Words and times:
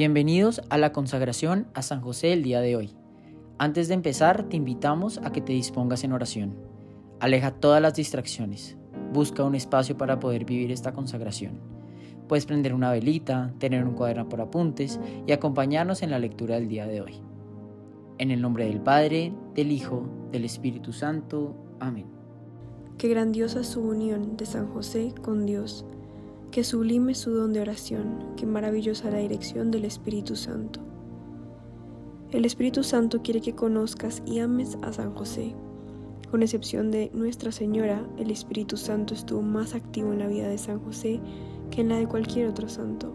Bienvenidos 0.00 0.62
a 0.70 0.78
la 0.78 0.94
consagración 0.94 1.66
a 1.74 1.82
San 1.82 2.00
José 2.00 2.32
el 2.32 2.42
día 2.42 2.62
de 2.62 2.74
hoy. 2.74 2.96
Antes 3.58 3.86
de 3.86 3.92
empezar, 3.92 4.44
te 4.44 4.56
invitamos 4.56 5.20
a 5.22 5.30
que 5.30 5.42
te 5.42 5.52
dispongas 5.52 6.04
en 6.04 6.14
oración. 6.14 6.56
Aleja 7.20 7.50
todas 7.50 7.82
las 7.82 7.96
distracciones. 7.96 8.78
Busca 9.12 9.44
un 9.44 9.54
espacio 9.54 9.98
para 9.98 10.18
poder 10.18 10.46
vivir 10.46 10.72
esta 10.72 10.94
consagración. 10.94 11.60
Puedes 12.28 12.46
prender 12.46 12.72
una 12.72 12.90
velita, 12.90 13.52
tener 13.58 13.84
un 13.84 13.92
cuaderno 13.92 14.26
por 14.26 14.40
apuntes 14.40 14.98
y 15.26 15.32
acompañarnos 15.32 16.02
en 16.02 16.12
la 16.12 16.18
lectura 16.18 16.54
del 16.54 16.68
día 16.68 16.86
de 16.86 17.02
hoy. 17.02 17.20
En 18.16 18.30
el 18.30 18.40
nombre 18.40 18.64
del 18.64 18.80
Padre, 18.80 19.34
del 19.54 19.70
Hijo, 19.70 20.08
del 20.32 20.46
Espíritu 20.46 20.94
Santo. 20.94 21.54
Amén. 21.78 22.06
Qué 22.96 23.08
grandiosa 23.08 23.64
su 23.64 23.82
unión 23.82 24.38
de 24.38 24.46
San 24.46 24.66
José 24.72 25.12
con 25.20 25.44
Dios 25.44 25.84
Qué 26.50 26.64
sublime 26.64 27.14
su 27.14 27.30
don 27.30 27.52
de 27.52 27.60
oración, 27.60 28.34
qué 28.36 28.44
maravillosa 28.44 29.08
la 29.08 29.18
dirección 29.18 29.70
del 29.70 29.84
Espíritu 29.84 30.34
Santo. 30.34 30.80
El 32.32 32.44
Espíritu 32.44 32.82
Santo 32.82 33.22
quiere 33.22 33.40
que 33.40 33.54
conozcas 33.54 34.20
y 34.26 34.40
ames 34.40 34.76
a 34.82 34.92
San 34.92 35.14
José. 35.14 35.54
Con 36.28 36.42
excepción 36.42 36.90
de 36.90 37.08
Nuestra 37.14 37.52
Señora, 37.52 38.04
el 38.18 38.32
Espíritu 38.32 38.76
Santo 38.76 39.14
estuvo 39.14 39.42
más 39.42 39.76
activo 39.76 40.12
en 40.12 40.18
la 40.18 40.26
vida 40.26 40.48
de 40.48 40.58
San 40.58 40.80
José 40.80 41.20
que 41.70 41.82
en 41.82 41.88
la 41.88 41.98
de 41.98 42.08
cualquier 42.08 42.48
otro 42.48 42.68
santo. 42.68 43.14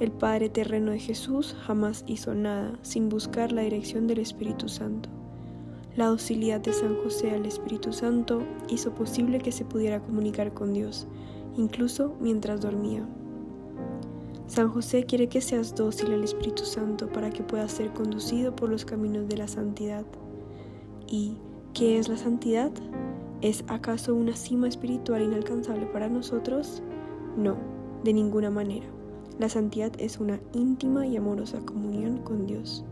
El 0.00 0.10
Padre 0.10 0.48
terreno 0.48 0.92
de 0.92 0.98
Jesús 0.98 1.54
jamás 1.66 2.04
hizo 2.06 2.34
nada 2.34 2.78
sin 2.80 3.10
buscar 3.10 3.52
la 3.52 3.62
dirección 3.62 4.06
del 4.06 4.20
Espíritu 4.20 4.70
Santo. 4.70 5.10
La 5.94 6.06
docilidad 6.06 6.62
de 6.62 6.72
San 6.72 6.96
José 7.02 7.32
al 7.32 7.44
Espíritu 7.44 7.92
Santo 7.92 8.42
hizo 8.70 8.94
posible 8.94 9.40
que 9.40 9.52
se 9.52 9.66
pudiera 9.66 10.00
comunicar 10.00 10.54
con 10.54 10.72
Dios 10.72 11.06
incluso 11.56 12.14
mientras 12.20 12.60
dormía. 12.60 13.06
San 14.46 14.68
José 14.68 15.04
quiere 15.04 15.28
que 15.28 15.40
seas 15.40 15.74
dócil 15.74 16.12
al 16.12 16.22
Espíritu 16.22 16.64
Santo 16.64 17.08
para 17.08 17.30
que 17.30 17.42
puedas 17.42 17.72
ser 17.72 17.92
conducido 17.92 18.54
por 18.54 18.68
los 18.68 18.84
caminos 18.84 19.28
de 19.28 19.36
la 19.36 19.48
santidad. 19.48 20.04
¿Y 21.08 21.36
qué 21.74 21.98
es 21.98 22.08
la 22.08 22.16
santidad? 22.16 22.70
¿Es 23.40 23.64
acaso 23.66 24.14
una 24.14 24.36
cima 24.36 24.68
espiritual 24.68 25.22
inalcanzable 25.22 25.86
para 25.86 26.08
nosotros? 26.08 26.82
No, 27.36 27.56
de 28.04 28.12
ninguna 28.12 28.50
manera. 28.50 28.86
La 29.38 29.48
santidad 29.48 29.92
es 29.98 30.18
una 30.18 30.40
íntima 30.54 31.06
y 31.06 31.16
amorosa 31.16 31.58
comunión 31.60 32.18
con 32.18 32.46
Dios. 32.46 32.84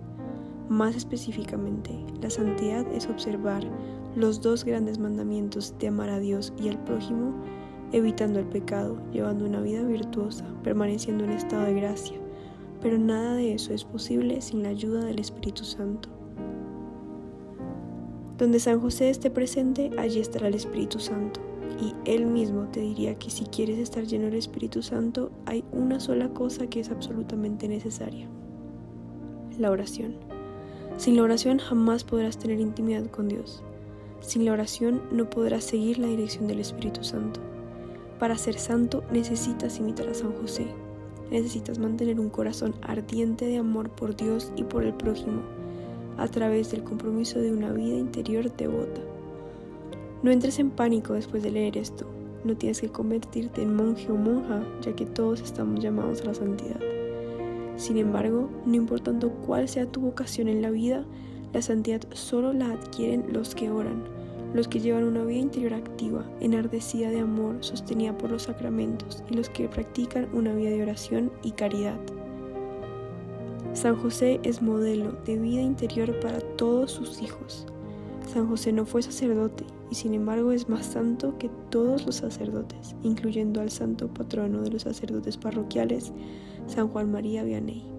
Más 0.69 0.96
específicamente, 0.96 1.92
la 2.20 2.30
santidad 2.30 2.86
es 2.92 3.08
observar 3.08 3.64
los 4.17 4.41
dos 4.41 4.64
grandes 4.64 4.98
mandamientos 4.98 5.74
de 5.78 5.89
amar 5.89 6.11
a 6.11 6.19
Dios 6.19 6.52
y 6.61 6.69
al 6.69 6.83
prójimo 6.84 7.33
evitando 7.95 8.41
el 8.41 8.47
pecado, 8.47 8.98
llevando 9.12 9.47
una 9.47 9.61
vida 9.61 9.83
virtuosa, 9.83 10.45
permaneciendo 10.64 11.23
en 11.25 11.31
estado 11.31 11.64
de 11.64 11.75
gracia. 11.75 12.17
Pero 12.83 12.98
nada 12.98 13.34
de 13.34 13.55
eso 13.55 13.73
es 13.73 13.84
posible 13.84 14.41
sin 14.41 14.64
la 14.64 14.70
ayuda 14.70 15.05
del 15.05 15.20
Espíritu 15.20 15.64
Santo. 15.64 16.09
Donde 18.36 18.59
San 18.59 18.81
José 18.81 19.11
esté 19.11 19.31
presente, 19.31 19.91
allí 19.97 20.19
estará 20.19 20.48
el 20.48 20.55
Espíritu 20.55 20.98
Santo. 20.98 21.41
Y 21.81 21.95
Él 22.05 22.27
mismo 22.27 22.67
te 22.67 22.81
diría 22.81 23.14
que 23.14 23.31
si 23.31 23.45
quieres 23.45 23.78
estar 23.78 24.05
lleno 24.05 24.25
del 24.25 24.34
Espíritu 24.34 24.83
Santo, 24.83 25.31
hay 25.47 25.64
una 25.70 26.01
sola 26.01 26.31
cosa 26.31 26.67
que 26.67 26.81
es 26.81 26.91
absolutamente 26.91 27.69
necesaria. 27.69 28.27
La 29.56 29.70
oración. 29.70 30.17
Sin 30.97 31.17
la 31.17 31.23
oración 31.23 31.58
jamás 31.58 32.03
podrás 32.03 32.39
tener 32.39 32.58
intimidad 32.58 33.06
con 33.06 33.29
Dios. 33.29 33.62
Sin 34.20 34.45
la 34.45 34.53
oración 34.53 35.03
no 35.12 35.31
podrás 35.31 35.62
seguir 35.62 35.98
la 35.98 36.08
dirección 36.08 36.48
del 36.48 36.58
Espíritu 36.58 37.05
Santo. 37.05 37.53
Para 38.19 38.39
ser 38.39 38.59
santo 38.59 39.03
necesitas 39.12 39.79
imitar 39.79 40.09
a 40.09 40.15
San 40.15 40.33
José. 40.33 40.67
Necesitas 41.31 41.79
mantener 41.79 42.20
un 42.20 42.31
corazón 42.31 42.75
ardiente 42.83 43.47
de 43.47 43.59
amor 43.59 43.91
por 43.91 44.15
Dios 44.15 44.53
y 44.57 44.62
por 44.65 44.84
el 44.84 44.95
prójimo 44.95 45.43
a 46.17 46.29
través 46.29 46.70
del 46.70 46.85
compromiso 46.85 47.41
de 47.41 47.53
una 47.53 47.73
vida 47.73 47.97
interior 47.97 48.55
devota. 48.57 49.01
No 50.23 50.30
entres 50.30 50.58
en 50.58 50.70
pánico 50.70 51.14
después 51.14 51.42
de 51.42 51.51
leer 51.51 51.77
esto. 51.77 52.07
No 52.45 52.57
tienes 52.57 52.80
que 52.80 52.89
convertirte 52.89 53.63
en 53.63 53.74
monje 53.74 54.11
o 54.13 54.17
monja, 54.17 54.63
ya 54.83 54.95
que 54.95 55.07
todos 55.07 55.41
estamos 55.41 55.80
llamados 55.80 56.23
a 56.23 56.27
la 56.27 56.35
santidad. 56.35 56.80
Sin 57.77 57.98
embargo, 57.98 58.48
no 58.64 58.74
importando 58.74 59.30
cuál 59.47 59.69
sea 59.69 59.86
tu 59.86 60.01
vocación 60.01 60.48
en 60.48 60.63
la 60.63 60.70
vida, 60.70 61.05
la 61.53 61.63
santidad 61.63 62.03
solo 62.13 62.53
la 62.53 62.70
adquieren 62.70 63.24
los 63.33 63.55
que 63.55 63.70
oran, 63.70 64.05
los 64.55 64.69
que 64.69 64.81
llevan 64.81 65.05
una 65.05 65.25
vida 65.25 65.41
interior 65.41 65.75
activa, 65.75 66.25
enardecida 66.41 67.11
de 67.11 67.20
amor, 67.20 67.57
sostenida 67.61 68.17
por 68.17 68.31
los 68.31 68.45
sacramentos, 68.45 69.23
y 69.29 69.35
los 69.35 69.51
que 69.51 69.69
practican 69.69 70.29
una 70.33 70.55
vida 70.55 70.70
de 70.70 70.83
oración 70.83 71.31
y 71.42 71.51
caridad. 71.51 71.98
San 73.75 73.97
José 73.97 74.41
es 74.45 74.63
modelo 74.63 75.13
de 75.27 75.37
vida 75.37 75.61
interior 75.61 76.19
para 76.20 76.39
todos 76.41 76.92
sus 76.92 77.20
hijos. 77.20 77.67
San 78.33 78.48
José 78.48 78.73
no 78.73 78.87
fue 78.87 79.03
sacerdote 79.03 79.65
y 79.91 79.97
sin 79.97 80.15
embargo 80.15 80.53
es 80.53 80.69
más 80.69 80.86
santo 80.86 81.36
que 81.39 81.51
todos 81.71 82.07
los 82.07 82.17
sacerdotes, 82.17 82.95
incluyendo 83.03 83.61
al 83.61 83.71
santo 83.71 84.09
patrono 84.09 84.63
de 84.63 84.71
los 84.71 84.83
sacerdotes 84.83 85.36
parroquiales, 85.36 86.13
San 86.67 86.89
Juan 86.89 87.11
María 87.11 87.42
Vianney. 87.42 87.93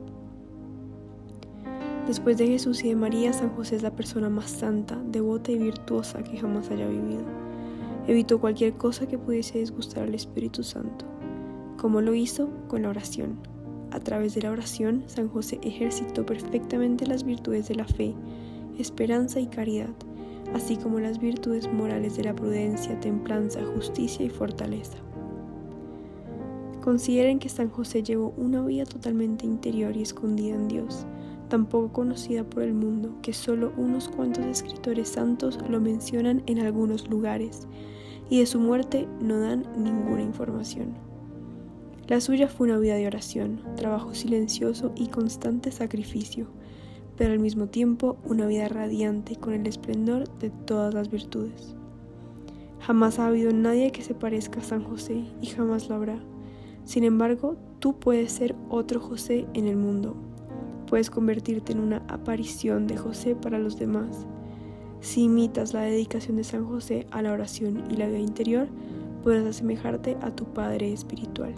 Después 2.08 2.38
de 2.38 2.46
Jesús 2.46 2.84
y 2.84 2.90
de 2.90 2.96
María, 2.96 3.34
San 3.34 3.50
José 3.50 3.78
es 3.78 3.82
la 3.82 3.96
persona 3.96 4.30
más 4.30 4.52
santa, 4.52 5.02
devota 5.08 5.52
y 5.52 5.58
virtuosa 5.58 6.24
que 6.24 6.38
jamás 6.38 6.70
haya 6.70 6.88
vivido. 6.88 7.24
Evitó 8.08 8.40
cualquier 8.40 8.74
cosa 8.74 9.08
que 9.08 9.18
pudiese 9.18 9.58
disgustar 9.58 10.04
al 10.04 10.14
Espíritu 10.14 10.64
Santo. 10.64 11.06
como 11.78 12.02
lo 12.02 12.14
hizo? 12.14 12.50
Con 12.68 12.84
la 12.84 12.90
oración. 12.90 13.40
A 13.92 14.00
través 14.00 14.36
de 14.36 14.42
la 14.42 14.52
oración, 14.52 15.04
San 15.08 15.30
José 15.30 15.60
ejercitó 15.64 16.26
perfectamente 16.26 17.08
las 17.08 17.24
virtudes 17.24 17.68
de 17.68 17.76
la 17.76 17.86
fe, 17.86 18.14
esperanza 18.78 19.40
y 19.40 19.48
caridad, 19.48 19.94
así 20.54 20.78
como 20.78 21.00
las 21.00 21.20
virtudes 21.20 21.72
morales 21.72 22.18
de 22.18 22.24
la 22.24 22.36
prudencia, 22.36 23.00
templanza, 23.00 23.62
justicia 23.76 24.26
y 24.26 24.30
fortaleza. 24.30 24.98
Consideren 26.84 27.40
que 27.40 27.50
San 27.50 27.70
José 27.70 28.04
llevó 28.04 28.34
una 28.38 28.64
vida 28.64 28.86
totalmente 28.86 29.46
interior 29.46 29.98
y 29.98 30.04
escondida 30.04 30.56
en 30.56 30.68
Dios 30.68 31.06
tan 31.47 31.66
poco 31.66 31.91
conocida 31.91 32.44
por 32.44 32.63
el 32.63 32.73
mundo 32.73 33.16
que 33.22 33.33
solo 33.33 33.73
unos 33.78 34.09
cuantos 34.09 34.45
escritores 34.45 35.09
santos 35.09 35.59
lo 35.69 35.79
mencionan 35.79 36.44
en 36.45 36.59
algunos 36.59 37.09
lugares 37.09 37.67
y 38.29 38.39
de 38.39 38.45
su 38.45 38.59
muerte 38.59 39.07
no 39.22 39.39
dan 39.39 39.66
ninguna 39.78 40.22
información. 40.22 40.95
La 42.07 42.22
suya 42.22 42.47
fue 42.47 42.67
una 42.67 42.78
vida 42.78 42.95
de 42.95 43.07
oración, 43.07 43.61
trabajo 43.75 44.13
silencioso 44.13 44.91
y 44.95 45.07
constante 45.07 45.72
sacrificio, 45.72 46.47
pero 47.17 47.33
al 47.33 47.39
mismo 47.39 47.67
tiempo 47.67 48.17
una 48.25 48.45
vida 48.45 48.67
radiante 48.67 49.35
con 49.35 49.53
el 49.53 49.66
esplendor 49.66 50.29
de 50.38 50.51
todas 50.51 50.94
las 50.94 51.09
virtudes. 51.09 51.75
Jamás 52.79 53.17
ha 53.17 53.25
habido 53.25 53.51
nadie 53.51 53.91
que 53.91 54.03
se 54.03 54.13
parezca 54.13 54.59
a 54.59 54.63
San 54.63 54.83
José 54.83 55.23
y 55.41 55.47
jamás 55.47 55.89
lo 55.89 55.95
habrá. 55.95 56.19
Sin 56.83 57.03
embargo, 57.03 57.57
tú 57.79 57.97
puedes 57.97 58.31
ser 58.31 58.56
otro 58.69 59.00
José 59.00 59.47
en 59.56 59.66
el 59.66 59.75
mundo, 59.75 60.16
puedes 60.88 61.09
convertirte 61.09 61.72
en 61.72 61.79
una 61.79 62.03
aparición 62.07 62.88
de 62.88 62.97
José 62.97 63.35
para 63.35 63.59
los 63.59 63.78
demás. 63.78 64.25
Si 65.01 65.23
imitas 65.23 65.73
la 65.73 65.81
dedicación 65.81 66.38
de 66.38 66.44
San 66.44 66.66
José 66.66 67.06
a 67.12 67.22
la 67.22 67.34
oración 67.34 67.84
y 67.90 67.96
la 67.96 68.07
vida 68.07 68.19
interior, 68.19 68.68
podrás 69.24 69.45
asemejarte 69.45 70.18
a 70.22 70.35
tu 70.35 70.45
Padre 70.45 70.94
espiritual. 70.94 71.53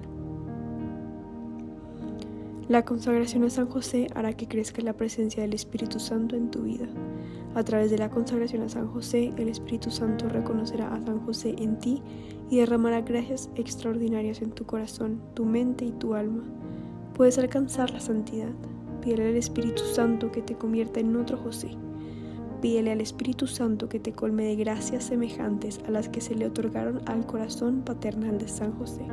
La 2.67 2.83
consagración 2.83 3.45
a 3.45 3.49
San 3.49 3.67
José 3.67 4.07
hará 4.13 4.33
que 4.33 4.49
crezca 4.49 4.81
la 4.81 4.91
presencia 4.91 5.41
del 5.41 5.53
Espíritu 5.53 5.99
Santo 5.99 6.35
en 6.35 6.51
tu 6.51 6.63
vida. 6.63 6.85
A 7.55 7.63
través 7.63 7.89
de 7.89 7.97
la 7.97 8.09
consagración 8.09 8.61
a 8.61 8.69
San 8.69 8.87
José, 8.87 9.33
el 9.37 9.47
Espíritu 9.47 9.89
Santo 9.89 10.27
reconocerá 10.27 10.93
a 10.93 11.05
San 11.05 11.19
José 11.21 11.55
en 11.59 11.79
ti 11.79 12.01
y 12.49 12.57
derramará 12.57 13.01
gracias 13.01 13.49
extraordinarias 13.55 14.41
en 14.41 14.51
tu 14.51 14.65
corazón, 14.65 15.21
tu 15.33 15.45
mente 15.45 15.85
y 15.85 15.91
tu 15.93 16.13
alma. 16.13 16.43
Puedes 17.13 17.37
alcanzar 17.37 17.89
la 17.91 18.01
santidad. 18.01 18.51
Pídele 19.07 19.29
al 19.29 19.37
Espíritu 19.37 19.83
Santo 19.83 20.33
que 20.33 20.41
te 20.41 20.55
convierta 20.55 20.99
en 20.99 21.15
otro 21.15 21.37
José. 21.37 21.69
Pídele 22.61 22.91
al 22.91 22.99
Espíritu 22.99 23.47
Santo 23.47 23.87
que 23.87 24.01
te 24.01 24.11
colme 24.11 24.43
de 24.43 24.57
gracias 24.57 25.05
semejantes 25.05 25.79
a 25.87 25.91
las 25.91 26.09
que 26.09 26.19
se 26.19 26.35
le 26.35 26.45
otorgaron 26.45 26.99
al 27.05 27.25
corazón 27.25 27.83
paternal 27.83 28.37
de 28.37 28.49
San 28.49 28.73
José. 28.73 29.05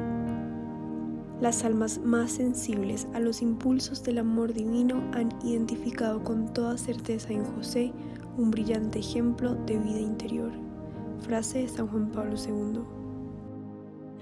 Las 1.40 1.64
almas 1.64 2.00
más 2.04 2.32
sensibles 2.32 3.06
a 3.14 3.20
los 3.20 3.40
impulsos 3.40 4.02
del 4.02 4.18
amor 4.18 4.52
divino 4.52 5.00
han 5.12 5.28
identificado 5.44 6.24
con 6.24 6.52
toda 6.52 6.76
certeza 6.76 7.32
en 7.32 7.44
José 7.44 7.92
un 8.36 8.50
brillante 8.50 8.98
ejemplo 8.98 9.54
de 9.54 9.78
vida 9.78 10.00
interior. 10.00 10.50
Frase 11.20 11.60
de 11.60 11.68
San 11.68 11.86
Juan 11.86 12.10
Pablo 12.10 12.34
II. 12.34 12.80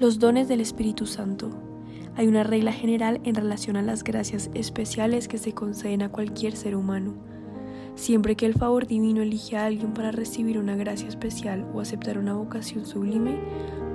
Los 0.01 0.19
dones 0.19 0.49
del 0.49 0.61
Espíritu 0.61 1.07
Santo. 1.07 1.72
Hay 2.15 2.29
una 2.29 2.45
regla 2.45 2.73
general 2.73 3.21
en 3.25 3.35
relación 3.35 3.77
a 3.77 3.83
las 3.83 4.05
gracias 4.05 4.51
especiales 4.53 5.29
que 5.29 5.39
se 5.39 5.55
conceden 5.55 6.03
a 6.03 6.11
cualquier 6.11 6.57
ser 6.57 6.77
humano. 6.77 7.15
Siempre 7.95 8.37
que 8.37 8.47
el 8.47 8.55
favor 8.55 8.87
divino 8.87 9.23
elige 9.23 9.57
a 9.57 9.65
alguien 9.65 9.95
para 9.95 10.13
recibir 10.13 10.59
una 10.59 10.77
gracia 10.77 11.09
especial 11.09 11.67
o 11.73 11.81
aceptar 11.81 12.19
una 12.19 12.35
vocación 12.35 12.85
sublime, 12.85 13.39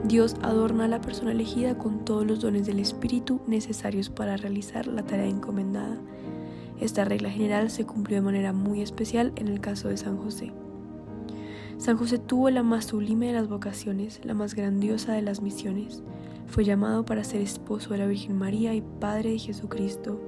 Dios 0.03 0.35
adorna 0.41 0.85
a 0.85 0.87
la 0.87 1.01
persona 1.01 1.31
elegida 1.31 1.77
con 1.77 2.05
todos 2.05 2.25
los 2.25 2.39
dones 2.39 2.65
del 2.65 2.79
Espíritu 2.79 3.41
necesarios 3.47 4.09
para 4.09 4.37
realizar 4.37 4.87
la 4.87 5.03
tarea 5.03 5.27
encomendada. 5.27 5.97
Esta 6.79 7.05
regla 7.05 7.29
general 7.29 7.69
se 7.69 7.85
cumplió 7.85 8.17
de 8.17 8.25
manera 8.25 8.53
muy 8.53 8.81
especial 8.81 9.31
en 9.35 9.47
el 9.47 9.59
caso 9.59 9.89
de 9.89 9.97
San 9.97 10.17
José. 10.17 10.53
San 11.77 11.97
José 11.97 12.17
tuvo 12.17 12.49
la 12.49 12.63
más 12.63 12.85
sublime 12.85 13.27
de 13.27 13.33
las 13.33 13.47
vocaciones, 13.47 14.21
la 14.23 14.33
más 14.33 14.55
grandiosa 14.55 15.13
de 15.13 15.21
las 15.21 15.41
misiones. 15.41 16.03
Fue 16.47 16.63
llamado 16.63 17.05
para 17.05 17.23
ser 17.23 17.41
esposo 17.41 17.91
de 17.91 17.99
la 17.99 18.07
Virgen 18.07 18.37
María 18.37 18.73
y 18.73 18.81
Padre 18.81 19.31
de 19.31 19.39
Jesucristo. 19.39 20.19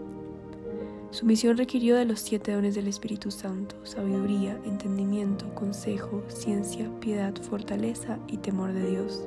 Su 1.11 1.25
misión 1.25 1.57
requirió 1.57 1.95
de 1.95 2.05
los 2.05 2.19
siete 2.19 2.51
dones 2.51 2.75
del 2.75 2.87
Espíritu 2.87 3.31
Santo, 3.31 3.75
sabiduría, 3.83 4.59
entendimiento, 4.65 5.53
consejo, 5.55 6.21
ciencia, 6.27 6.87
piedad, 6.99 7.33
fortaleza 7.41 8.19
y 8.27 8.37
temor 8.37 8.73
de 8.73 8.91
Dios. 8.91 9.23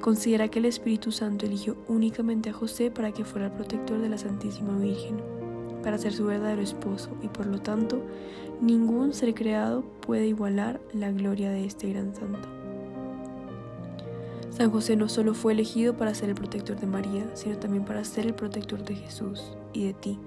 Considera 0.00 0.48
que 0.48 0.58
el 0.58 0.64
Espíritu 0.64 1.12
Santo 1.12 1.46
eligió 1.46 1.76
únicamente 1.86 2.50
a 2.50 2.54
José 2.54 2.90
para 2.90 3.12
que 3.12 3.24
fuera 3.24 3.46
el 3.46 3.52
protector 3.52 4.00
de 4.00 4.08
la 4.08 4.18
Santísima 4.18 4.76
Virgen, 4.78 5.22
para 5.84 5.98
ser 5.98 6.12
su 6.12 6.24
verdadero 6.24 6.62
esposo, 6.62 7.10
y 7.22 7.28
por 7.28 7.46
lo 7.46 7.60
tanto 7.60 8.02
ningún 8.60 9.12
ser 9.12 9.34
creado 9.34 9.84
puede 10.00 10.26
igualar 10.26 10.80
la 10.92 11.12
gloria 11.12 11.50
de 11.50 11.64
este 11.64 11.92
gran 11.92 12.12
santo. 12.16 12.61
San 14.52 14.70
José 14.70 14.96
no 14.96 15.08
solo 15.08 15.32
fue 15.32 15.54
elegido 15.54 15.96
para 15.96 16.14
ser 16.14 16.28
el 16.28 16.34
protector 16.34 16.78
de 16.78 16.86
María, 16.86 17.24
sino 17.34 17.56
también 17.56 17.86
para 17.86 18.04
ser 18.04 18.26
el 18.26 18.34
protector 18.34 18.84
de 18.84 18.94
Jesús 18.94 19.56
y 19.72 19.86
de 19.86 19.94
ti. 19.94 20.18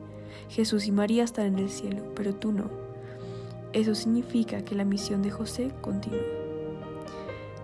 Jesús 0.50 0.88
y 0.88 0.92
María 0.92 1.24
están 1.24 1.46
en 1.46 1.60
el 1.60 1.70
cielo, 1.70 2.02
pero 2.16 2.34
tú 2.34 2.52
no. 2.52 2.70
Eso 3.72 3.94
significa 3.94 4.66
que 4.66 4.74
la 4.74 4.84
misión 4.84 5.22
de 5.22 5.30
José 5.30 5.72
continúa. 5.82 6.24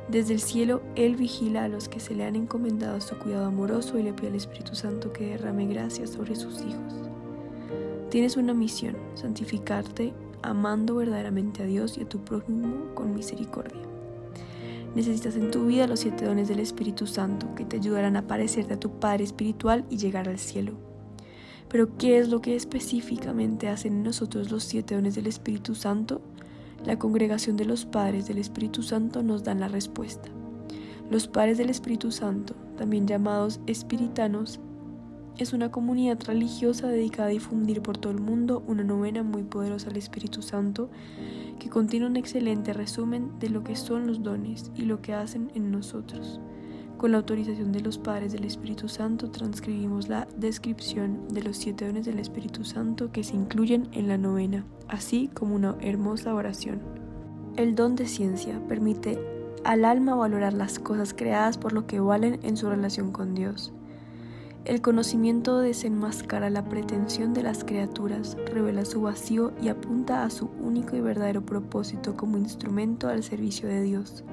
Desde 0.08 0.34
el 0.34 0.40
cielo, 0.40 0.82
Él 0.96 1.16
vigila 1.16 1.64
a 1.64 1.68
los 1.68 1.90
que 1.90 2.00
se 2.00 2.14
le 2.14 2.26
han 2.26 2.36
encomendado 2.36 3.02
su 3.02 3.18
cuidado 3.18 3.46
amoroso 3.46 3.98
y 3.98 4.04
le 4.04 4.14
pide 4.14 4.28
al 4.28 4.36
Espíritu 4.36 4.76
Santo 4.76 5.12
que 5.12 5.32
derrame 5.32 5.66
gracia 5.66 6.06
sobre 6.06 6.36
sus 6.36 6.62
hijos. 6.62 6.94
Tienes 8.10 8.38
una 8.38 8.54
misión, 8.54 8.98
santificarte 9.16 10.14
amando 10.44 10.96
verdaderamente 10.96 11.64
a 11.64 11.66
Dios 11.66 11.98
y 11.98 12.02
a 12.02 12.10
tu 12.10 12.20
prójimo 12.20 12.94
con 12.94 13.16
misericordia. 13.16 13.91
Necesitas 14.96 15.36
en 15.38 15.52
tu 15.52 15.66
vida 15.66 15.88
los 15.88 16.02
siete 16.02 16.26
dones 16.26 16.50
del 16.50 16.60
Espíritu 16.60 17.08
Santo 17.08 17.56
que 17.56 17.64
te 17.64 17.78
ayudarán 17.78 18.18
a 18.18 18.28
parecerte 18.28 18.74
a 18.74 18.80
tu 18.80 19.00
Padre 19.00 19.24
Espiritual 19.24 19.86
y 19.90 19.98
llegar 19.98 20.28
al 20.28 20.38
cielo. 20.38 20.74
Pero 21.70 21.98
¿qué 21.98 22.18
es 22.18 22.28
lo 22.28 22.42
que 22.42 22.56
específicamente 22.56 23.70
hacen 23.70 23.94
en 23.94 24.04
nosotros 24.04 24.52
los 24.52 24.66
siete 24.66 24.96
dones 24.96 25.16
del 25.16 25.28
Espíritu 25.28 25.76
Santo? 25.76 26.22
La 26.86 27.00
congregación 27.00 27.56
de 27.56 27.64
los 27.64 27.86
padres 27.86 28.28
del 28.28 28.40
Espíritu 28.40 28.84
Santo 28.84 29.24
nos 29.24 29.44
dan 29.44 29.62
la 29.62 29.70
respuesta. 29.70 30.28
Los 31.10 31.28
padres 31.28 31.58
del 31.58 31.70
Espíritu 31.70 32.12
Santo, 32.12 32.56
también 32.76 33.08
llamados 33.08 33.62
espiritanos, 33.68 34.60
es 35.38 35.54
una 35.54 35.72
comunidad 35.72 36.20
religiosa 36.26 36.88
dedicada 36.88 37.30
a 37.30 37.32
difundir 37.32 37.82
por 37.82 37.98
todo 37.98 38.12
el 38.12 38.22
mundo 38.22 38.64
una 38.68 38.84
novena 38.84 39.24
muy 39.24 39.44
poderosa 39.44 39.90
al 39.90 39.98
Espíritu 39.98 40.42
Santo 40.42 40.90
que 41.60 41.70
contiene 41.70 42.06
un 42.06 42.16
excelente 42.16 42.74
resumen 42.74 43.32
de 43.40 43.50
lo 43.50 43.64
que 43.64 43.76
son 43.76 44.08
los 44.08 44.24
dones 44.24 44.72
y 44.76 44.84
lo 44.84 45.02
que 45.02 45.14
hacen 45.14 45.52
en 45.56 45.72
nosotros. 45.72 46.40
Con 46.98 47.14
la 47.14 47.18
autorización 47.18 47.72
de 47.72 47.82
los 47.82 47.98
padres 47.98 48.32
del 48.32 48.44
Espíritu 48.44 48.88
Santo 48.88 49.32
transcribimos 49.32 50.08
la 50.08 50.28
descripción 50.38 51.28
de 51.30 51.42
los 51.42 51.58
siete 51.58 51.88
dones 51.88 52.06
del 52.06 52.20
Espíritu 52.20 52.64
Santo 52.64 53.12
que 53.12 53.24
se 53.24 53.36
incluyen 53.36 53.90
en 53.92 54.08
la 54.08 54.20
novena, 54.20 54.66
así 54.88 55.28
como 55.34 55.56
una 55.56 55.76
hermosa 55.82 56.36
oración. 56.36 56.80
El 57.56 57.74
don 57.74 57.96
de 57.96 58.06
ciencia 58.06 58.62
permite 58.68 59.20
al 59.64 59.86
alma 59.86 60.14
valorar 60.14 60.54
las 60.54 60.78
cosas 60.78 61.16
creadas 61.16 61.58
por 61.58 61.74
lo 61.74 61.88
que 61.88 62.00
valen 62.00 62.40
en 62.44 62.56
su 62.56 62.70
relación 62.70 63.12
con 63.12 63.34
Dios. 63.34 63.74
El 64.64 64.80
conocimiento 64.80 65.58
desenmascara 65.58 66.52
la 66.52 66.64
pretensión 66.64 67.34
de 67.34 67.42
las 67.42 67.64
criaturas, 67.64 68.38
revela 68.46 68.86
su 68.86 69.02
vacío 69.02 69.54
y 69.60 69.70
apunta 69.70 70.24
a 70.24 70.30
su 70.30 70.52
único 70.62 70.96
y 70.96 71.02
verdadero 71.02 71.44
propósito 71.44 72.16
como 72.16 72.38
instrumento 72.38 73.08
al 73.08 73.24
servicio 73.24 73.68
de 73.68 73.82
Dios. 73.82 74.24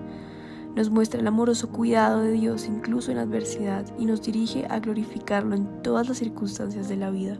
Nos 0.76 0.90
muestra 0.90 1.18
el 1.18 1.26
amoroso 1.26 1.70
cuidado 1.70 2.20
de 2.20 2.32
Dios 2.32 2.66
incluso 2.66 3.10
en 3.10 3.16
adversidad 3.16 3.86
y 3.98 4.04
nos 4.04 4.20
dirige 4.20 4.66
a 4.68 4.80
glorificarlo 4.80 5.56
en 5.56 5.82
todas 5.82 6.08
las 6.08 6.18
circunstancias 6.18 6.90
de 6.90 6.96
la 6.96 7.10
vida. 7.10 7.38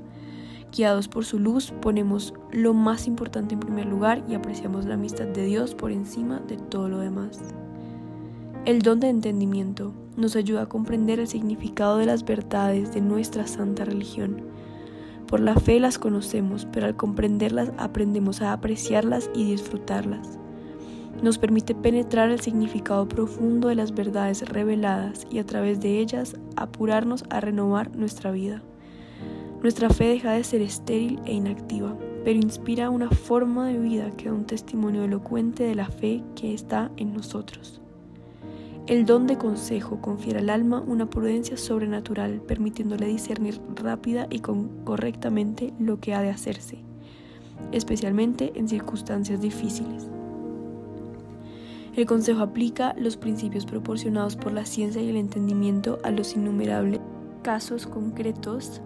Guiados 0.75 1.09
por 1.09 1.27
su 1.27 1.39
luz, 1.39 1.75
ponemos 1.83 2.33
lo 2.53 2.73
más 2.73 3.07
importante 3.07 3.53
en 3.53 3.61
primer 3.61 3.85
lugar 3.85 4.25
y 4.27 4.35
apreciamos 4.35 4.87
la 4.87 4.95
amistad 4.95 5.27
de 5.27 5.45
Dios 5.45 5.75
por 5.75 5.93
encima 5.93 6.41
de 6.49 6.57
todo 6.57 6.89
lo 6.89 7.01
demás. 7.01 7.39
El 8.69 8.83
don 8.83 9.01
de 9.01 9.09
entendimiento 9.09 9.95
nos 10.19 10.37
ayuda 10.37 10.61
a 10.61 10.69
comprender 10.69 11.21
el 11.21 11.27
significado 11.27 11.97
de 11.97 12.05
las 12.05 12.23
verdades 12.23 12.93
de 12.93 13.01
nuestra 13.01 13.47
santa 13.47 13.87
religión. 13.87 14.43
Por 15.27 15.41
la 15.41 15.55
fe 15.55 15.81
las 15.81 15.99
conocemos, 15.99 16.69
pero 16.71 16.85
al 16.85 16.95
comprenderlas 16.95 17.73
aprendemos 17.79 18.43
a 18.43 18.53
apreciarlas 18.53 19.31
y 19.35 19.51
disfrutarlas. 19.51 20.39
Nos 21.23 21.39
permite 21.39 21.75
penetrar 21.75 22.31
el 22.31 22.41
significado 22.41 23.09
profundo 23.09 23.69
de 23.69 23.75
las 23.75 23.95
verdades 23.95 24.47
reveladas 24.47 25.27
y 25.31 25.39
a 25.39 25.47
través 25.47 25.81
de 25.81 26.01
ellas 26.01 26.37
apurarnos 26.57 27.25
a 27.31 27.41
renovar 27.41 27.97
nuestra 27.97 28.33
vida. 28.33 28.63
Nuestra 29.63 29.89
fe 29.89 30.09
deja 30.09 30.33
de 30.33 30.45
ser 30.45 30.61
estéril 30.61 31.19
e 31.25 31.33
inactiva, 31.33 31.97
pero 32.23 32.39
inspira 32.39 32.91
una 32.91 33.09
forma 33.09 33.69
de 33.69 33.79
vida 33.79 34.11
que 34.11 34.27
da 34.27 34.35
un 34.35 34.45
testimonio 34.45 35.05
elocuente 35.05 35.63
de 35.63 35.75
la 35.75 35.89
fe 35.89 36.23
que 36.37 36.53
está 36.53 36.91
en 36.99 37.15
nosotros. 37.15 37.81
El 38.89 39.05
don 39.05 39.27
de 39.27 39.37
consejo 39.37 40.01
confiere 40.01 40.39
al 40.39 40.49
alma 40.49 40.83
una 40.87 41.11
prudencia 41.11 41.59
sobrenatural, 41.59 42.41
permitiéndole 42.41 43.05
discernir 43.05 43.61
rápida 43.77 44.27
y 44.31 44.39
correctamente 44.39 45.75
lo 45.79 46.01
que 46.01 46.15
ha 46.15 46.23
de 46.23 46.31
hacerse, 46.31 46.79
especialmente 47.71 48.51
en 48.55 48.67
circunstancias 48.67 49.43
difíciles. 49.43 50.09
El 51.97 52.07
consejo 52.07 52.41
aplica 52.41 52.95
los 52.97 53.19
principios 53.19 53.67
proporcionados 53.67 54.37
por 54.37 54.53
la 54.53 54.65
ciencia 54.65 55.03
y 55.03 55.11
el 55.11 55.17
entendimiento 55.17 55.99
a 56.03 56.11
los 56.11 56.35
innumerables 56.35 57.01
casos 57.43 57.87
concretos 57.87 58.81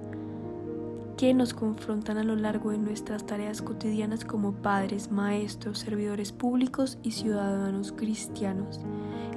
que 1.22 1.34
nos 1.34 1.54
confrontan 1.54 2.18
a 2.18 2.24
lo 2.24 2.34
largo 2.34 2.72
de 2.72 2.78
nuestras 2.78 3.24
tareas 3.24 3.62
cotidianas 3.62 4.24
como 4.24 4.54
padres, 4.54 5.12
maestros, 5.12 5.78
servidores 5.78 6.32
públicos 6.32 6.98
y 7.04 7.12
ciudadanos 7.12 7.92
cristianos. 7.92 8.80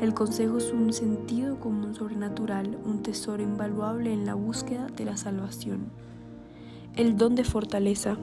El 0.01 0.15
consejo 0.15 0.57
es 0.57 0.71
un 0.71 0.91
sentido 0.93 1.59
común 1.59 1.93
sobrenatural, 1.93 2.79
un 2.85 3.03
tesoro 3.03 3.43
invaluable 3.43 4.11
en 4.11 4.25
la 4.25 4.33
búsqueda 4.33 4.87
de 4.87 5.05
la 5.05 5.15
salvación. 5.15 5.91
El 6.95 7.17
don 7.17 7.35
de 7.35 7.43
fortaleza 7.43 8.17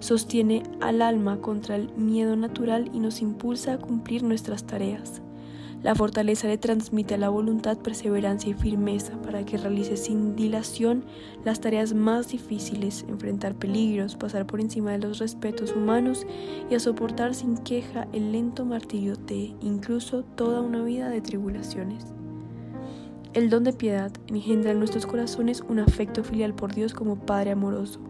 sostiene 0.00 0.64
al 0.80 1.00
alma 1.00 1.40
contra 1.40 1.76
el 1.76 1.92
miedo 1.94 2.34
natural 2.34 2.90
y 2.92 2.98
nos 2.98 3.22
impulsa 3.22 3.74
a 3.74 3.78
cumplir 3.78 4.24
nuestras 4.24 4.64
tareas. 4.64 5.22
La 5.84 5.94
fortaleza 5.94 6.48
le 6.48 6.56
transmite 6.56 7.12
a 7.12 7.18
la 7.18 7.28
voluntad 7.28 7.76
perseverancia 7.76 8.50
y 8.50 8.54
firmeza 8.54 9.20
para 9.20 9.44
que 9.44 9.58
realice 9.58 9.98
sin 9.98 10.34
dilación 10.34 11.04
las 11.44 11.60
tareas 11.60 11.92
más 11.92 12.28
difíciles, 12.28 13.04
enfrentar 13.06 13.54
peligros, 13.54 14.16
pasar 14.16 14.46
por 14.46 14.62
encima 14.62 14.92
de 14.92 14.98
los 15.06 15.18
respetos 15.18 15.76
humanos 15.76 16.26
y 16.70 16.80
soportar 16.80 17.34
sin 17.34 17.58
queja 17.58 18.08
el 18.14 18.32
lento 18.32 18.64
martirio 18.64 19.16
de 19.16 19.54
incluso 19.60 20.22
toda 20.22 20.62
una 20.62 20.82
vida 20.82 21.10
de 21.10 21.20
tribulaciones. 21.20 22.14
El 23.34 23.50
don 23.50 23.62
de 23.64 23.74
piedad 23.74 24.10
engendra 24.28 24.70
en 24.70 24.78
nuestros 24.78 25.04
corazones 25.04 25.62
un 25.68 25.80
afecto 25.80 26.24
filial 26.24 26.54
por 26.54 26.74
Dios 26.74 26.94
como 26.94 27.26
Padre 27.26 27.50
amoroso 27.50 28.00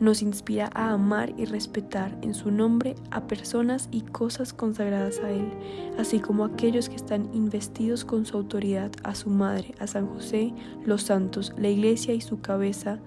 nos 0.00 0.22
inspira 0.22 0.70
a 0.74 0.90
amar 0.92 1.32
y 1.36 1.44
respetar 1.44 2.16
en 2.22 2.34
su 2.34 2.50
nombre 2.50 2.94
a 3.10 3.26
personas 3.26 3.88
y 3.90 4.02
cosas 4.02 4.52
consagradas 4.52 5.20
a 5.20 5.30
Él, 5.30 5.50
así 5.98 6.20
como 6.20 6.44
a 6.44 6.48
aquellos 6.48 6.88
que 6.88 6.96
están 6.96 7.28
investidos 7.34 8.04
con 8.04 8.26
su 8.26 8.36
autoridad, 8.36 8.92
a 9.02 9.14
su 9.14 9.30
Madre, 9.30 9.74
a 9.78 9.86
San 9.86 10.06
José, 10.06 10.52
los 10.84 11.02
santos, 11.02 11.52
la 11.56 11.68
Iglesia 11.68 12.14
y 12.14 12.20
su 12.20 12.40
cabeza 12.40 13.00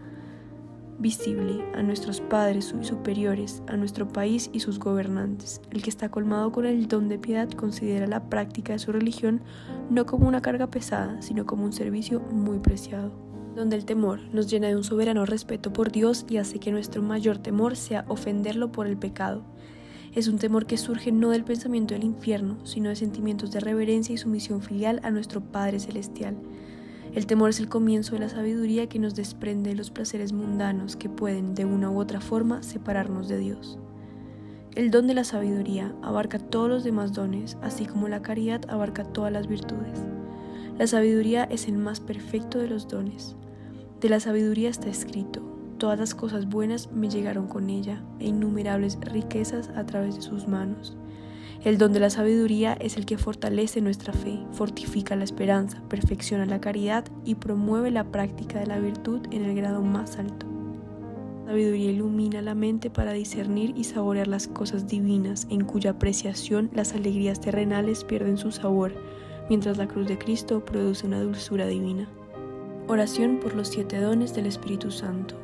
visible, 1.00 1.66
a 1.74 1.82
nuestros 1.82 2.22
padres 2.22 2.76
superiores, 2.82 3.64
a 3.68 3.76
nuestro 3.76 4.08
país 4.08 4.52
y 4.54 4.60
sus 4.60 4.78
gobernantes. 4.78 5.60
El 5.72 5.82
que 5.82 5.90
está 5.90 6.12
colmado 6.12 6.52
con 6.52 6.66
el 6.68 6.88
don 6.88 7.10
de 7.10 7.18
piedad 7.18 7.50
considera 7.50 8.06
la 8.06 8.30
práctica 8.30 8.74
de 8.74 8.80
su 8.80 8.92
religión 8.92 9.42
no 9.90 10.06
como 10.06 10.28
una 10.28 10.42
carga 10.42 10.68
pesada, 10.68 11.20
sino 11.22 11.48
como 11.48 11.66
un 11.66 11.74
servicio 11.74 12.20
muy 12.20 12.60
preciado 12.60 13.31
donde 13.56 13.76
el 13.76 13.86
temor 13.86 14.20
nos 14.34 14.50
llena 14.50 14.68
de 14.68 14.76
un 14.76 14.84
soberano 14.84 15.26
respeto 15.26 15.74
por 15.74 15.92
Dios 15.92 16.26
y 16.30 16.38
hace 16.38 16.60
que 16.60 16.72
nuestro 16.72 17.02
mayor 17.02 17.38
temor 17.38 17.76
sea 17.76 18.06
ofenderlo 18.08 18.72
por 18.72 18.88
el 18.88 18.98
pecado. 18.98 19.44
Es 20.14 20.28
un 20.28 20.40
temor 20.40 20.66
que 20.66 20.78
surge 20.78 21.12
no 21.12 21.30
del 21.30 21.44
pensamiento 21.44 21.94
del 21.94 22.04
infierno, 22.04 22.58
sino 22.66 22.90
de 22.90 22.96
sentimientos 22.96 23.52
de 23.52 23.62
reverencia 23.62 24.14
y 24.14 24.18
sumisión 24.18 24.62
filial 24.62 25.00
a 25.04 25.12
nuestro 25.12 25.42
Padre 25.42 25.80
Celestial. 25.80 26.36
El 27.14 27.26
temor 27.26 27.50
es 27.50 27.60
el 27.60 27.70
comienzo 27.70 28.14
de 28.14 28.20
la 28.20 28.30
sabiduría 28.30 28.88
que 28.88 29.00
nos 29.00 29.16
desprende 29.16 29.70
de 29.70 29.76
los 29.76 29.90
placeres 29.90 30.34
mundanos 30.34 30.96
que 30.96 31.10
pueden, 31.10 31.56
de 31.56 31.66
una 31.66 31.90
u 31.90 32.00
otra 32.00 32.22
forma, 32.22 32.64
separarnos 32.64 33.28
de 33.28 33.38
Dios. 33.38 33.78
El 34.76 34.92
don 34.92 35.08
de 35.08 35.14
la 35.14 35.26
sabiduría 35.26 35.94
abarca 36.02 36.40
todos 36.40 36.70
los 36.70 36.84
demás 36.86 37.12
dones, 37.12 37.58
así 37.62 37.86
como 37.86 38.08
la 38.08 38.22
caridad 38.22 38.62
abarca 38.70 39.04
todas 39.04 39.32
las 39.32 39.48
virtudes. 39.48 40.11
La 40.82 40.88
sabiduría 40.88 41.44
es 41.44 41.68
el 41.68 41.78
más 41.78 42.00
perfecto 42.00 42.58
de 42.58 42.68
los 42.68 42.88
dones. 42.88 43.36
De 44.00 44.10
la 44.10 44.20
sabiduría 44.20 44.68
está 44.68 44.90
escrito, 44.90 45.44
todas 45.78 46.00
las 46.00 46.16
cosas 46.16 46.50
buenas 46.50 46.92
me 46.92 47.08
llegaron 47.08 47.48
con 47.48 47.70
ella, 47.70 48.02
e 48.18 48.30
innumerables 48.30 48.98
riquezas 49.00 49.70
a 49.76 49.86
través 49.86 50.16
de 50.16 50.24
sus 50.24 50.48
manos. 50.48 50.98
El 51.64 51.78
don 51.78 51.94
de 51.94 52.00
la 52.00 52.10
sabiduría 52.10 52.74
es 52.74 52.98
el 52.98 53.06
que 53.06 53.20
fortalece 53.20 53.80
nuestra 53.80 54.12
fe, 54.12 54.40
fortifica 54.54 55.16
la 55.16 55.24
esperanza, 55.24 55.84
perfecciona 55.88 56.48
la 56.48 56.60
caridad 56.60 57.06
y 57.26 57.36
promueve 57.36 57.92
la 57.92 58.06
práctica 58.06 58.60
de 58.60 58.66
la 58.66 58.80
virtud 58.80 59.22
en 59.30 59.46
el 59.46 59.56
grado 59.56 59.84
más 59.84 60.18
alto. 60.18 60.48
La 61.46 61.52
sabiduría 61.52 61.92
ilumina 61.92 62.42
la 62.42 62.56
mente 62.56 62.90
para 62.90 63.14
discernir 63.14 63.72
y 63.78 63.84
saborear 63.84 64.28
las 64.28 64.48
cosas 64.48 64.88
divinas, 64.88 65.46
en 65.52 65.64
cuya 65.64 65.92
apreciación 65.92 66.72
las 66.74 66.96
alegrías 66.96 67.40
terrenales 67.40 68.04
pierden 68.04 68.40
su 68.40 68.52
sabor, 68.52 68.94
mientras 69.52 69.78
la 69.78 69.86
cruz 69.86 70.08
de 70.08 70.18
Cristo 70.18 70.64
produce 70.64 71.06
una 71.06 71.22
dulzura 71.22 71.68
divina. 71.68 72.08
Oración 72.88 73.42
por 73.42 73.54
los 73.54 73.68
siete 73.68 74.00
dones 74.00 74.34
del 74.34 74.46
Espíritu 74.46 74.92
Santo. 74.92 75.36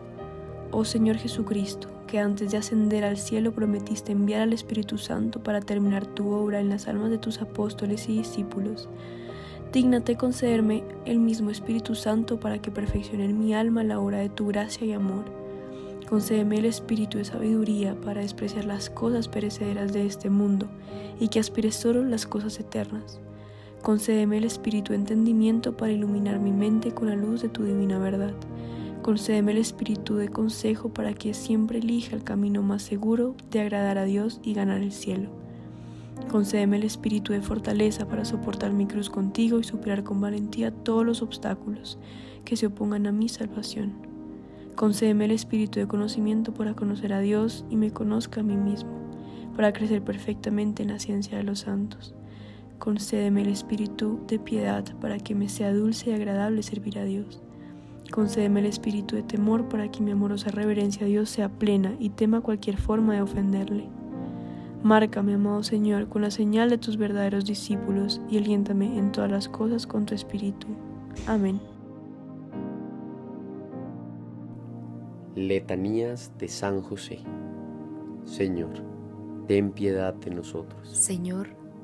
Oh 0.71 0.85
Señor 0.85 1.17
Jesucristo, 1.17 1.89
que 2.07 2.17
antes 2.17 2.51
de 2.51 2.57
ascender 2.57 3.03
al 3.03 3.17
cielo 3.17 3.51
prometiste 3.51 4.13
enviar 4.13 4.43
al 4.43 4.53
Espíritu 4.53 4.97
Santo 4.97 5.43
para 5.43 5.59
terminar 5.59 6.05
tu 6.05 6.29
obra 6.31 6.61
en 6.61 6.69
las 6.69 6.87
almas 6.87 7.09
de 7.09 7.17
tus 7.17 7.41
apóstoles 7.41 8.07
y 8.07 8.19
discípulos, 8.19 8.87
dígnate 9.73 10.15
concederme 10.15 10.85
el 11.03 11.19
mismo 11.19 11.49
Espíritu 11.49 11.93
Santo 11.93 12.39
para 12.39 12.61
que 12.61 12.71
perfeccione 12.71 13.25
en 13.25 13.37
mi 13.37 13.53
alma 13.53 13.83
la 13.83 13.99
obra 13.99 14.19
de 14.19 14.29
tu 14.29 14.47
gracia 14.47 14.87
y 14.87 14.93
amor 14.93 15.25
Concédeme 16.07 16.59
el 16.59 16.65
espíritu 16.65 17.17
de 17.17 17.25
sabiduría 17.25 17.99
para 17.99 18.21
despreciar 18.21 18.63
las 18.63 18.89
cosas 18.89 19.27
perecederas 19.27 19.91
de 19.91 20.05
este 20.05 20.29
mundo 20.29 20.67
y 21.19 21.27
que 21.27 21.41
aspire 21.41 21.73
solo 21.73 22.01
las 22.05 22.25
cosas 22.25 22.57
eternas. 22.61 23.19
Concédeme 23.81 24.37
el 24.37 24.43
espíritu 24.43 24.91
de 24.91 24.97
entendimiento 24.97 25.77
para 25.77 25.93
iluminar 25.93 26.39
mi 26.39 26.51
mente 26.51 26.93
con 26.93 27.07
la 27.07 27.15
luz 27.15 27.41
de 27.41 27.49
tu 27.49 27.63
divina 27.63 27.99
verdad. 27.99 28.33
Concédeme 29.01 29.53
el 29.53 29.59
espíritu 29.59 30.15
de 30.15 30.27
consejo 30.27 30.89
para 30.89 31.13
que 31.13 31.33
siempre 31.33 31.79
elija 31.79 32.15
el 32.15 32.23
camino 32.23 32.61
más 32.63 32.81
seguro 32.81 33.35
de 33.51 33.61
agradar 33.61 33.97
a 33.97 34.03
Dios 34.03 34.41
y 34.43 34.53
ganar 34.53 34.81
el 34.81 34.91
cielo. 34.91 35.29
Concédeme 36.29 36.75
el 36.75 36.83
espíritu 36.83 37.31
de 37.31 37.41
fortaleza 37.41 38.05
para 38.07 38.25
soportar 38.25 38.73
mi 38.73 38.85
cruz 38.85 39.09
contigo 39.09 39.59
y 39.59 39.63
superar 39.63 40.03
con 40.03 40.19
valentía 40.19 40.71
todos 40.71 41.05
los 41.05 41.21
obstáculos 41.21 41.97
que 42.43 42.57
se 42.57 42.65
opongan 42.65 43.07
a 43.07 43.13
mi 43.13 43.29
salvación. 43.29 43.93
Concédeme 44.75 45.25
el 45.25 45.31
espíritu 45.31 45.79
de 45.79 45.87
conocimiento 45.87 46.53
para 46.53 46.75
conocer 46.75 47.13
a 47.13 47.19
Dios 47.19 47.63
y 47.69 47.77
me 47.77 47.91
conozca 47.91 48.41
a 48.41 48.43
mí 48.43 48.57
mismo, 48.57 48.91
para 49.55 49.71
crecer 49.71 50.03
perfectamente 50.03 50.83
en 50.83 50.89
la 50.89 50.99
ciencia 50.99 51.37
de 51.37 51.43
los 51.43 51.59
santos. 51.59 52.13
Concédeme 52.79 53.41
el 53.41 53.49
espíritu 53.49 54.19
de 54.27 54.39
piedad 54.39 54.85
para 55.01 55.17
que 55.17 55.35
me 55.35 55.49
sea 55.49 55.73
dulce 55.73 56.11
y 56.11 56.13
agradable 56.13 56.61
servir 56.63 56.99
a 56.99 57.05
Dios. 57.05 57.41
Concédeme 58.11 58.61
el 58.61 58.67
espíritu 58.67 59.15
de 59.15 59.23
temor 59.23 59.67
para 59.67 59.91
que 59.91 60.01
mi 60.01 60.11
amorosa 60.11 60.49
reverencia 60.51 61.05
a 61.05 61.09
Dios 61.09 61.29
sea 61.29 61.49
plena 61.49 61.95
y 61.99 62.09
tema 62.09 62.41
cualquier 62.41 62.77
forma 62.77 63.15
de 63.15 63.21
ofenderle. 63.21 63.89
Márcame, 64.83 65.33
amado 65.33 65.63
Señor, 65.63 66.07
con 66.07 66.21
la 66.21 66.31
señal 66.31 66.69
de 66.69 66.77
tus 66.77 66.97
verdaderos 66.97 67.45
discípulos 67.45 68.21
y 68.29 68.37
aliéntame 68.37 68.97
en 68.97 69.11
todas 69.11 69.29
las 69.29 69.49
cosas 69.49 69.87
con 69.87 70.05
tu 70.05 70.13
espíritu. 70.13 70.67
Amén. 71.25 71.59
Letanías 75.35 76.31
de 76.37 76.47
San 76.47 76.81
José. 76.81 77.19
Señor, 78.23 78.71
ten 79.47 79.71
piedad 79.71 80.13
de 80.13 80.31
nosotros. 80.31 80.87
Señor, 80.89 81.56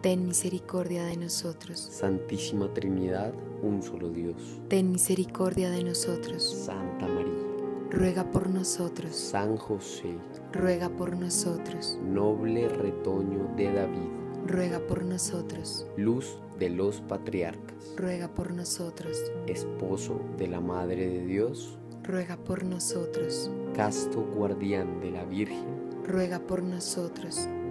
ten 0.00 0.26
misericordia 0.26 1.04
de 1.04 1.16
nosotros. 1.16 1.78
Santísima 1.78 2.72
Trinidad, 2.72 3.34
un 3.62 3.82
solo 3.82 4.08
Dios, 4.08 4.60
ten 4.68 4.90
misericordia 4.92 5.70
de 5.70 5.84
nosotros. 5.84 6.42
Santa 6.42 7.06
María, 7.06 7.44
ruega 7.90 8.30
por 8.30 8.48
nosotros. 8.48 9.14
San 9.14 9.56
José, 9.56 10.14
ruega 10.52 10.88
por 10.88 11.16
nosotros. 11.16 11.98
Noble 12.02 12.68
retoño 12.68 13.54
de 13.56 13.72
David, 13.72 14.08
ruega 14.46 14.80
por 14.86 15.04
nosotros. 15.04 15.86
Luz 15.96 16.38
de 16.58 16.70
los 16.70 17.02
patriarcas, 17.02 17.94
ruega 17.96 18.28
por 18.28 18.52
nosotros. 18.52 19.18
Esposo 19.46 20.20
de 20.38 20.46
la 20.46 20.60
Madre 20.60 21.08
de 21.08 21.26
Dios, 21.26 21.78
ruega 22.02 22.38
por 22.38 22.64
nosotros. 22.64 23.50
Casto 23.74 24.22
guardián 24.34 25.00
de 25.00 25.10
la 25.10 25.24
Virgen, 25.24 25.66
ruega 26.06 26.38
por 26.40 26.62
nosotros. 26.62 27.46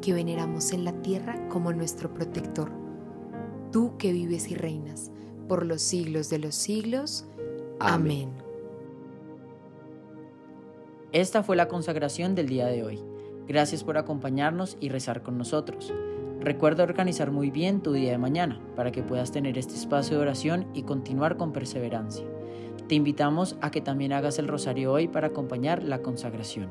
que 0.00 0.14
veneramos 0.14 0.72
en 0.72 0.84
la 0.84 0.92
tierra 1.02 1.48
como 1.48 1.72
nuestro 1.72 2.12
protector. 2.12 2.70
Tú 3.72 3.96
que 3.98 4.12
vives 4.12 4.50
y 4.50 4.54
reinas 4.54 5.10
por 5.48 5.64
los 5.64 5.82
siglos 5.82 6.30
de 6.30 6.38
los 6.38 6.54
siglos. 6.54 7.26
Amén. 7.78 8.30
Esta 11.12 11.42
fue 11.42 11.56
la 11.56 11.68
consagración 11.68 12.34
del 12.34 12.48
día 12.48 12.66
de 12.66 12.82
hoy. 12.82 13.00
Gracias 13.48 13.84
por 13.84 13.96
acompañarnos 13.96 14.76
y 14.80 14.88
rezar 14.88 15.22
con 15.22 15.38
nosotros. 15.38 15.92
Recuerda 16.40 16.84
organizar 16.84 17.30
muy 17.30 17.50
bien 17.50 17.80
tu 17.80 17.92
día 17.92 18.10
de 18.10 18.18
mañana 18.18 18.60
para 18.76 18.92
que 18.92 19.02
puedas 19.02 19.32
tener 19.32 19.56
este 19.56 19.74
espacio 19.74 20.16
de 20.16 20.22
oración 20.22 20.66
y 20.74 20.82
continuar 20.82 21.36
con 21.36 21.52
perseverancia. 21.52 22.26
Te 22.88 22.94
invitamos 22.94 23.56
a 23.60 23.70
que 23.70 23.80
también 23.80 24.12
hagas 24.12 24.38
el 24.38 24.46
rosario 24.46 24.92
hoy 24.92 25.08
para 25.08 25.28
acompañar 25.28 25.82
la 25.82 26.02
consagración. 26.02 26.70